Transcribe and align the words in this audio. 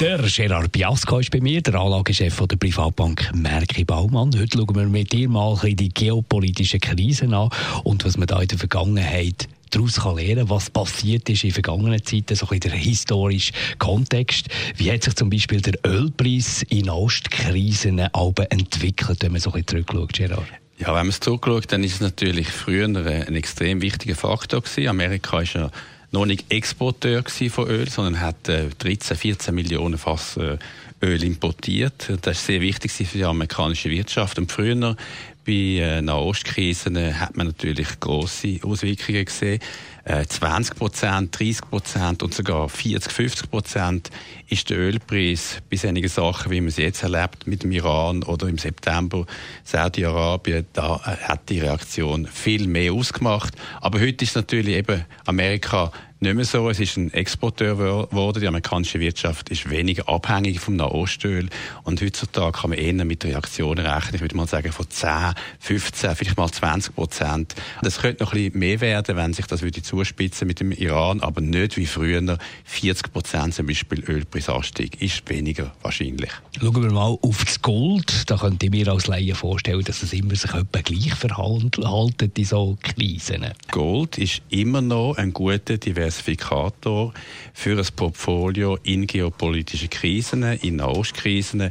der 0.00 0.18
Gerard 0.18 0.72
Biasco 0.72 1.18
ist 1.18 1.30
bei 1.30 1.40
mir, 1.40 1.60
der 1.60 1.74
Anlagechef 1.74 2.36
der 2.46 2.56
Privatbank 2.56 3.30
Merki 3.34 3.84
Baumann. 3.84 4.30
Heute 4.38 4.58
schauen 4.58 4.74
wir 4.74 4.86
mit 4.86 5.12
dir 5.12 5.28
mal 5.28 5.56
die 5.62 5.88
geopolitischen 5.88 6.80
Krisen 6.80 7.34
an 7.34 7.50
und 7.84 8.04
was 8.04 8.16
man 8.16 8.26
da 8.26 8.40
in 8.40 8.48
der 8.48 8.58
Vergangenheit 8.58 9.48
daraus 9.70 10.00
kann 10.00 10.16
lernen 10.16 10.48
was 10.50 10.70
passiert 10.70 11.28
ist 11.30 11.44
in 11.44 11.50
vergangenen 11.50 12.04
Zeiten, 12.04 12.36
so 12.36 12.46
ein 12.46 12.58
bisschen 12.58 12.60
der 12.60 12.72
historische 12.72 13.52
Kontext. 13.78 14.48
Wie 14.76 14.92
hat 14.92 15.02
sich 15.02 15.14
zum 15.14 15.30
Beispiel 15.30 15.60
der 15.60 15.74
Ölpreis 15.84 16.62
in 16.68 16.88
Ostkrisen 16.90 17.98
entwickelt, 17.98 19.22
wenn 19.22 19.32
man 19.32 19.40
so 19.40 19.50
ein 19.50 19.64
bisschen 19.64 19.84
zurückschaut, 19.84 20.12
Gerard? 20.12 20.46
Ja, 20.78 20.88
wenn 20.88 20.94
man 20.94 21.08
es 21.08 21.20
zurückschaut, 21.20 21.72
dann 21.72 21.84
ist 21.84 21.94
es 21.94 22.00
natürlich 22.00 22.48
früher 22.48 22.86
ein 22.86 23.34
extrem 23.34 23.82
wichtiger 23.82 24.16
Faktor 24.16 24.62
gewesen. 24.62 24.88
Amerika 24.88 25.40
ist 25.40 25.54
ja 25.54 25.70
noch 26.12 26.26
nicht 26.26 26.50
Exporteur 26.50 27.24
von 27.50 27.68
Öl, 27.68 27.88
sondern 27.88 28.20
hat 28.20 28.48
äh, 28.48 28.68
13, 28.78 29.16
14 29.16 29.54
Millionen 29.54 29.98
Fass 29.98 30.36
äh, 30.36 30.58
Öl 31.02 31.24
importiert. 31.24 32.12
Das 32.22 32.38
ist 32.38 32.46
sehr 32.46 32.60
wichtig 32.60 32.92
für 32.92 33.18
die 33.18 33.24
amerikanische 33.24 33.90
Wirtschaft. 33.90 34.38
Und 34.38 34.52
früher 34.52 34.96
bei 35.44 35.52
äh, 35.52 36.02
Nahostkrisen 36.02 36.96
äh, 36.96 37.12
hat 37.14 37.36
man 37.36 37.48
natürlich 37.48 38.00
große 38.00 38.60
Auswirkungen 38.62 39.24
gesehen. 39.24 39.60
20 40.04 40.74
äh, 40.74 40.78
Prozent, 40.78 41.38
30 41.38 41.70
Prozent 41.70 42.22
und 42.24 42.34
sogar 42.34 42.68
40, 42.68 43.12
50 43.12 43.50
Prozent 43.50 44.10
ist 44.48 44.68
der 44.68 44.78
Ölpreis 44.78 45.58
bei 45.70 45.76
solchen 45.76 46.08
Sachen, 46.08 46.50
wie 46.50 46.60
man 46.60 46.68
es 46.68 46.76
jetzt 46.76 47.04
erlebt 47.04 47.46
mit 47.46 47.62
dem 47.62 47.70
Iran 47.70 48.24
oder 48.24 48.48
im 48.48 48.58
September 48.58 49.26
Saudi-Arabien, 49.62 50.66
da 50.72 51.00
hat 51.00 51.48
die 51.48 51.60
Reaktion 51.60 52.26
viel 52.26 52.66
mehr 52.66 52.92
ausgemacht. 52.92 53.54
Aber 53.80 54.00
heute 54.00 54.24
ist 54.24 54.34
natürlich 54.34 54.74
eben 54.74 55.04
Amerika 55.24 55.92
nicht 56.22 56.36
mehr 56.36 56.44
so. 56.44 56.70
Es 56.70 56.78
ist 56.78 56.96
ein 56.96 57.12
Exporteur 57.12 57.76
geworden. 57.76 58.40
Die 58.40 58.46
amerikanische 58.46 59.00
Wirtschaft 59.00 59.50
ist 59.50 59.68
weniger 59.68 60.08
abhängig 60.08 60.60
vom 60.60 60.76
Nahostöl. 60.76 61.48
Und 61.82 62.00
heutzutage 62.00 62.52
kann 62.52 62.70
man 62.70 62.78
eher 62.78 63.04
mit 63.04 63.24
Reaktionen 63.24 63.84
rechnen. 63.84 64.14
Ich 64.14 64.20
würde 64.20 64.36
mal 64.36 64.46
sagen 64.46 64.72
von 64.72 64.88
10, 64.88 65.31
15, 65.60 66.16
vielleicht 66.16 66.36
mal 66.36 66.50
20 66.50 66.94
Prozent. 66.94 67.54
Das 67.82 68.00
könnte 68.00 68.22
noch 68.22 68.32
ein 68.32 68.38
bisschen 68.38 68.58
mehr 68.58 68.80
werden, 68.80 69.16
wenn 69.16 69.32
sich 69.32 69.46
das 69.46 69.62
würde 69.62 69.82
zuspitzen 69.82 70.46
mit 70.46 70.60
dem 70.60 70.72
Iran, 70.72 71.20
aber 71.20 71.40
nicht 71.40 71.76
wie 71.76 71.86
früher 71.86 72.38
40 72.64 73.12
Prozent 73.12 73.54
zum 73.54 73.66
Beispiel 73.66 74.04
Ölpreisanstieg. 74.04 75.00
Ist 75.00 75.28
weniger 75.28 75.72
wahrscheinlich. 75.82 76.30
Schauen 76.60 76.82
wir 76.82 76.92
mal 76.92 77.16
auf 77.20 77.44
das 77.44 77.60
Gold. 77.62 78.30
Da 78.30 78.36
könnte 78.36 78.66
ich 78.66 78.72
mir 78.72 78.88
als 78.88 79.06
Laie 79.06 79.34
vorstellen, 79.34 79.84
dass 79.84 80.02
es 80.02 80.12
immer 80.12 80.34
sich 80.36 80.52
etwa 80.52 80.80
gleich 80.80 81.14
verhalten 81.14 82.32
in 82.36 82.44
so 82.44 82.76
Krisen. 82.82 83.46
Gold 83.70 84.18
ist 84.18 84.42
immer 84.50 84.80
noch 84.80 85.16
ein 85.16 85.32
guter, 85.32 85.78
Diversifikator 85.78 87.12
für 87.52 87.78
ein 87.78 87.86
Portfolio 87.96 88.78
in 88.82 89.06
geopolitischen 89.06 89.90
Krisen, 89.90 90.42
in 90.42 90.76
Nahostkrisen. 90.76 91.70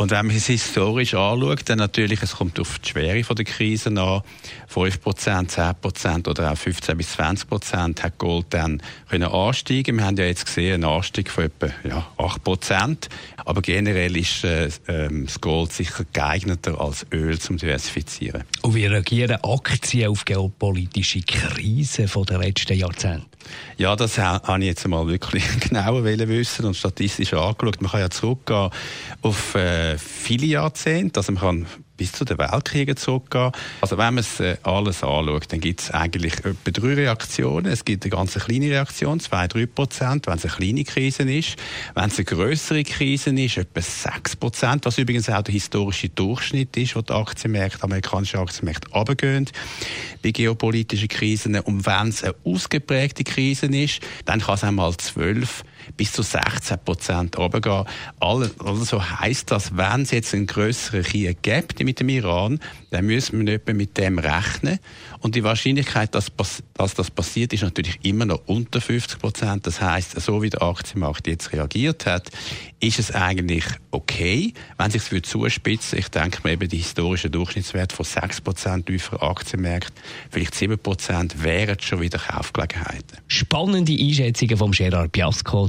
Und 0.00 0.12
wenn 0.12 0.28
man 0.28 0.34
es 0.34 0.46
historisch 0.46 1.12
anschaut, 1.12 1.68
dann 1.68 1.76
natürlich, 1.76 2.22
es 2.22 2.36
kommt 2.36 2.58
auf 2.58 2.78
die 2.78 2.88
Schwere 2.88 3.22
der 3.22 3.44
Krisen 3.44 3.98
an. 3.98 4.22
5%, 4.74 5.50
10% 5.50 6.26
oder 6.26 6.52
auch 6.52 6.56
15 6.56 6.96
bis 6.96 7.18
20% 7.18 8.02
hat 8.02 8.16
Gold 8.16 8.46
dann 8.48 8.82
können 9.10 9.28
ansteigen. 9.30 9.98
Wir 9.98 10.06
haben 10.06 10.16
ja 10.16 10.24
jetzt 10.24 10.46
gesehen, 10.46 10.82
einen 10.82 10.84
Anstieg 10.84 11.28
von 11.28 11.44
etwa 11.44 11.66
ja, 11.86 12.06
8%. 12.16 13.08
Aber 13.44 13.60
generell 13.60 14.16
ist 14.16 14.42
äh, 14.42 14.70
ähm, 14.88 15.26
das 15.26 15.38
Gold 15.38 15.72
sicher 15.72 16.06
geeigneter 16.14 16.80
als 16.80 17.04
Öl 17.12 17.38
zum 17.38 17.58
Diversifizieren. 17.58 18.44
Und 18.62 18.74
wie 18.74 18.86
reagieren 18.86 19.36
Aktien 19.42 20.08
auf 20.08 20.24
geopolitische 20.24 21.20
Krisen 21.20 22.08
der 22.26 22.38
letzten 22.38 22.78
Jahrzehnte? 22.78 23.26
Ja, 23.76 23.96
das 23.96 24.18
habe 24.18 24.60
ich 24.60 24.66
jetzt 24.66 24.86
mal 24.86 25.06
wirklich 25.06 25.44
genauer 25.60 26.04
wissen 26.04 26.66
und 26.66 26.76
statistisch 26.76 27.32
angeschaut. 27.32 27.80
Man 27.80 27.90
kann 27.90 28.00
ja 28.00 28.10
zurückgehen 28.10 28.70
auf 29.22 29.54
äh, 29.54 29.89
viele 29.98 30.46
Jahrzehnte. 30.46 31.20
Also 31.20 31.32
man 31.32 31.42
kann 31.42 31.66
bis 32.00 32.12
zu 32.12 32.24
den 32.24 32.38
Weltkriegen 32.38 32.96
zurückgehen. 32.96 33.52
Also 33.82 33.98
wenn 33.98 34.14
man 34.14 34.18
es 34.18 34.40
äh, 34.40 34.56
alles 34.62 35.04
anschaut, 35.04 35.52
dann 35.52 35.60
gibt 35.60 35.82
es 35.82 35.90
eigentlich 35.90 36.32
etwa 36.38 36.70
drei 36.70 36.94
Reaktionen. 36.94 37.66
Es 37.66 37.84
gibt 37.84 38.04
eine 38.04 38.10
ganz 38.10 38.32
kleine 38.32 38.70
Reaktion, 38.70 39.20
zwei, 39.20 39.46
drei 39.48 39.66
Prozent, 39.66 40.26
wenn 40.26 40.38
es 40.38 40.46
eine 40.46 40.54
kleine 40.54 40.84
Krise 40.84 41.24
ist. 41.24 41.56
Wenn 41.94 42.08
es 42.08 42.16
eine 42.16 42.24
größere 42.24 42.84
Krise 42.84 43.30
ist, 43.38 43.58
etwa 43.58 43.82
sechs 43.82 44.34
Prozent, 44.34 44.86
was 44.86 44.96
übrigens 44.96 45.28
auch 45.28 45.42
der 45.42 45.52
historische 45.52 46.08
Durchschnitt 46.08 46.74
ist, 46.78 46.96
wo 46.96 47.02
die 47.02 47.12
Aktienmärkte, 47.12 47.82
amerikanische 47.82 48.38
Aktienmärkte 48.38 48.88
runtergehen 48.92 49.50
bei 50.22 50.30
geopolitischen 50.30 51.08
Krisen. 51.08 51.60
Und 51.60 51.84
wenn 51.84 52.08
es 52.08 52.24
eine 52.24 52.34
ausgeprägte 52.44 53.24
Krise 53.24 53.66
ist, 53.66 54.00
dann 54.24 54.40
kann 54.40 54.54
es 54.54 54.64
einmal 54.64 54.96
zwölf 54.96 55.64
bis 55.96 56.12
zu 56.12 56.22
16 56.22 56.78
Prozent 56.84 57.38
runtergehen. 57.38 57.84
Also 58.18 59.20
heisst 59.20 59.50
das, 59.50 59.76
wenn 59.76 60.02
es 60.02 60.10
jetzt 60.10 60.34
einen 60.34 60.46
grösseren 60.46 61.02
Krieg 61.02 61.42
gibt 61.42 61.80
mit 61.80 62.00
dem 62.00 62.08
Iran, 62.08 62.60
dann 62.90 63.06
müssen 63.06 63.38
wir 63.38 63.44
nicht 63.44 63.66
mehr 63.66 63.74
mit 63.74 63.96
dem 63.96 64.18
rechnen. 64.18 64.78
Und 65.20 65.34
die 65.34 65.44
Wahrscheinlichkeit, 65.44 66.14
dass, 66.14 66.32
dass 66.74 66.94
das 66.94 67.10
passiert, 67.10 67.52
ist 67.52 67.62
natürlich 67.62 67.98
immer 68.02 68.24
noch 68.24 68.40
unter 68.46 68.80
50 68.80 69.18
Prozent. 69.18 69.66
Das 69.66 69.80
heisst, 69.80 70.18
so 70.20 70.42
wie 70.42 70.50
der 70.50 70.62
Aktienmarkt 70.62 71.26
jetzt 71.26 71.52
reagiert 71.52 72.06
hat, 72.06 72.30
ist 72.80 72.98
es 72.98 73.12
eigentlich 73.12 73.64
okay. 73.90 74.54
Wenn 74.78 74.90
sich 74.90 75.02
es 75.12 75.30
zuspitzen 75.30 75.98
ich 75.98 76.08
denke 76.08 76.40
mir 76.42 76.52
eben, 76.52 76.68
die 76.68 76.78
historischen 76.78 77.30
Durchschnittswert 77.30 77.92
von 77.92 78.04
6 78.04 78.40
Prozent 78.40 78.86
tiefer 78.86 79.22
Aktienmärkte, 79.22 79.92
vielleicht 80.30 80.54
7 80.54 80.78
Prozent, 80.78 81.42
wären 81.42 81.78
schon 81.80 82.00
wieder 82.00 82.18
Kaufgelegenheiten. 82.18 83.18
Spannende 83.28 83.92
Einschätzungen 83.92 84.56
vom 84.56 84.70
Gerard 84.72 85.12
Piasco, 85.12 85.68